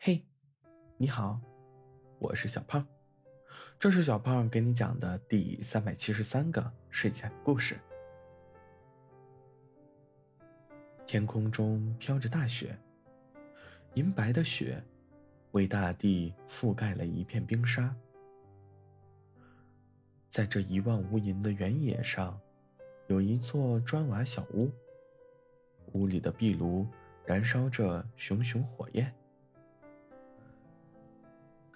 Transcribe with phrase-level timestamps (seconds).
[0.00, 0.24] 嘿，
[0.96, 1.40] 你好，
[2.20, 2.86] 我是小胖，
[3.80, 7.76] 这是小胖给你讲的第三百七十三个睡前故事。
[11.04, 12.78] 天空中飘着大雪，
[13.94, 14.80] 银白的雪
[15.50, 17.92] 为大地覆盖了一片冰沙。
[20.30, 22.40] 在这一望无垠的原野上，
[23.08, 24.70] 有一座砖瓦小屋，
[25.94, 26.86] 屋里的壁炉
[27.24, 29.12] 燃烧着熊熊火焰。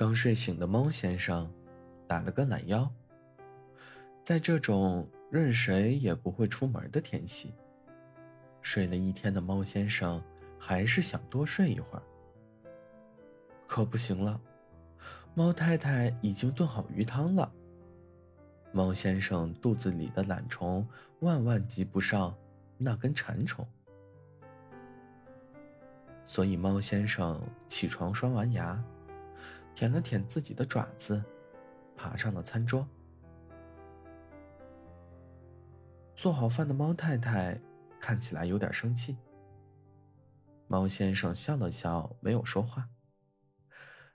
[0.02, 1.48] 刚睡醒的猫先生
[2.09, 2.91] 打了个懒腰，
[4.24, 7.55] 在这种任谁也不会出门的天气，
[8.62, 10.20] 睡了一天的猫先生
[10.59, 12.02] 还是想多睡一会儿。
[13.69, 14.41] 可不行了，
[15.34, 17.48] 猫太太已经炖好鱼汤了。
[18.73, 20.84] 猫先生肚子里的懒虫
[21.21, 22.37] 万万及不上
[22.77, 23.65] 那根馋虫，
[26.24, 28.82] 所以猫先生起床刷完牙，
[29.75, 31.23] 舔了舔自己的爪子，
[31.96, 32.87] 爬上了餐桌。
[36.15, 37.60] 做好饭的猫太太
[37.99, 39.16] 看起来有点生气。
[40.69, 42.88] 猫先生笑了笑，没有说话。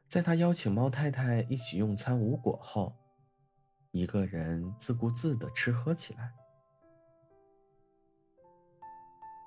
[0.08, 2.96] 在他邀请猫太太一起用餐无果后。
[3.92, 6.34] 一个人自顾自的吃喝起来，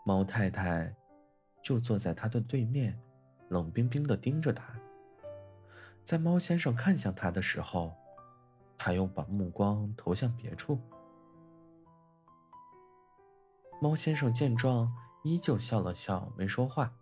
[0.05, 0.93] 猫太太
[1.62, 2.99] 就坐在他的对面，
[3.49, 4.80] 冷冰冰的盯着他。
[6.11, 7.94] 在猫先生看向他的时候，
[8.77, 10.77] 他又把目光投向别处。
[13.80, 16.92] 猫先生见状，依旧笑了笑，没说话。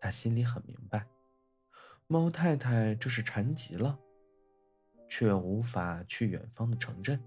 [0.00, 1.06] 他心里很明白，
[2.06, 3.98] 猫太太这是馋极了。
[5.06, 7.22] 却无法去远方的城镇。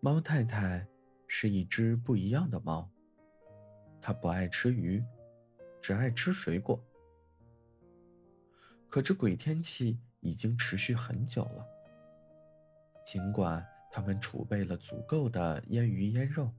[0.00, 0.88] 猫太太
[1.26, 2.88] 是一只不一样的猫。
[4.00, 5.04] 它不爱吃鱼，
[5.82, 6.82] 只爱吃水果。
[8.92, 11.66] 可这鬼天气已经持续很久了。
[13.06, 16.52] 尽管他们储备了足够的腌鱼腌肉，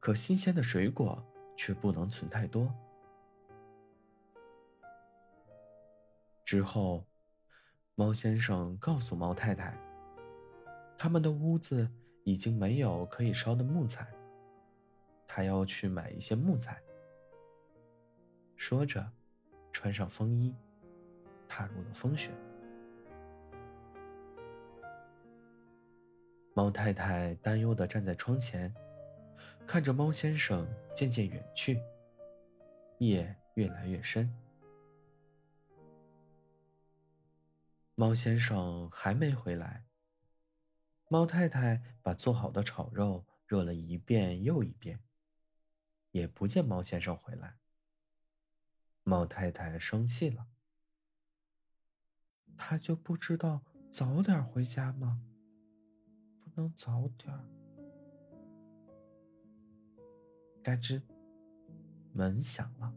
[0.00, 1.24] 可新鲜的水果
[1.56, 2.74] 却不能存太多。
[6.44, 7.06] 之后，
[7.94, 9.72] 猫先生告诉猫太太，
[10.98, 11.88] 他们的屋子
[12.24, 14.04] 已经没有可以烧的木材，
[15.28, 16.82] 他要去买一些木材。
[18.56, 19.08] 说着，
[19.72, 20.52] 穿上风衣，
[21.60, 22.30] 踏入了风雪。
[26.54, 28.74] 猫太太担忧的站在窗前，
[29.66, 30.66] 看着猫先生
[30.96, 31.78] 渐渐远去，
[32.96, 34.34] 夜越来越深。
[37.94, 39.84] 猫先生还没回来。
[41.08, 44.98] 猫太太把做好的炒肉热了一遍又一遍，
[46.12, 47.58] 也不见猫先生回来。
[49.02, 50.46] 猫太太生气了。
[52.56, 55.20] 他就不知道早点回家吗？
[56.40, 57.32] 不能早点。
[60.62, 61.00] 嘎吱，
[62.12, 62.92] 门响了，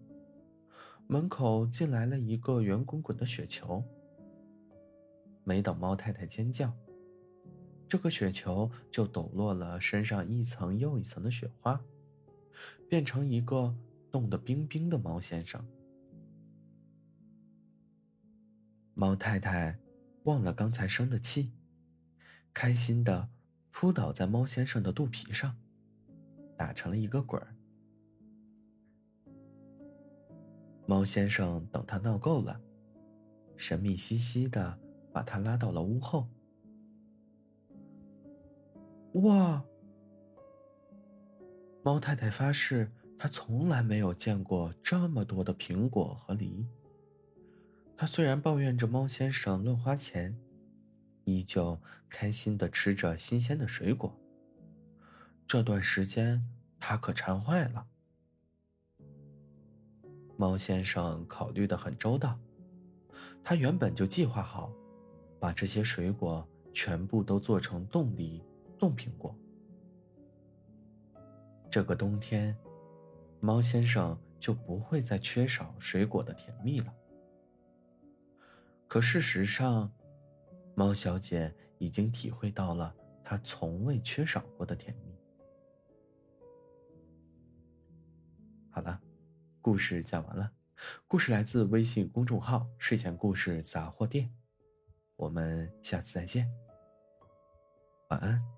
[1.08, 3.84] 门口进来了一个圆滚滚的雪球。
[5.44, 6.74] 没等猫太太尖叫，
[7.88, 11.82] 这个雪球就抖落了身上一层又一层的雪花，
[12.90, 13.76] 变成一个
[14.12, 15.66] 冻得冰冰的猫先生。
[18.94, 19.80] 猫太太
[20.24, 21.52] 忘了刚才生的气，
[22.54, 23.30] 开心的
[23.72, 25.56] 扑倒在猫先生的肚皮上，
[26.58, 27.56] 打成了一个滚儿。
[30.86, 32.60] 猫先生等他闹够了，
[33.58, 34.80] 神秘兮兮的。
[35.14, 36.28] 把他拉到了屋后。
[39.14, 39.64] 哇！
[41.84, 46.66] 猫太太发誓，她从来没有见过这么多的苹果和梨。
[47.96, 50.38] 她虽然抱怨着猫先生乱花钱，
[51.24, 54.14] 依旧开心的吃着新鲜的水果。
[55.48, 56.44] 这段时间，
[56.80, 57.86] 她可馋坏了。
[60.36, 62.38] 猫先生考虑的很周到，
[63.44, 64.74] 他原本就计划好。
[65.40, 68.42] 把这些水果全部都做成冻梨、
[68.80, 69.36] 冻苹果。
[71.70, 72.56] 这个冬天，
[73.42, 76.94] 猫先生就不会再缺少水果的甜蜜了。
[78.94, 79.92] 可事实上，
[80.76, 85.18] 猫小姐已经体会到了她从未缺少过的甜蜜。
[88.70, 89.02] 好了，
[89.64, 90.52] 故事讲完了。
[91.08, 94.32] 故事来自微信公众号“睡前故事杂货店”。
[95.18, 96.48] 我们下次再见，
[98.12, 98.53] 晚安。